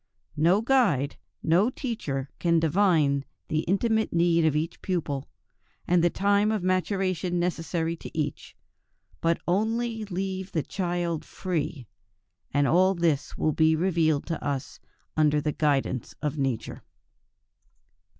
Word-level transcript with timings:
No 0.35 0.61
guide, 0.63 1.15
no 1.43 1.69
teacher 1.69 2.31
can 2.39 2.59
divine 2.59 3.23
the 3.49 3.59
intimate 3.59 4.11
need 4.11 4.45
of 4.45 4.55
each 4.55 4.81
pupil, 4.81 5.29
and 5.87 6.03
the 6.03 6.09
time 6.09 6.51
of 6.51 6.63
maturation 6.63 7.39
necessary 7.39 7.95
to 7.97 8.17
each; 8.17 8.57
but 9.21 9.39
only 9.47 10.03
leave 10.05 10.53
the 10.53 10.63
child 10.63 11.23
free, 11.23 11.85
and 12.51 12.67
all 12.67 12.95
this 12.95 13.37
will 13.37 13.53
be 13.53 13.75
revealed 13.75 14.25
to 14.25 14.43
us 14.43 14.79
under 15.15 15.39
the 15.39 15.51
guidance 15.51 16.15
of 16.19 16.35
nature. 16.35 16.81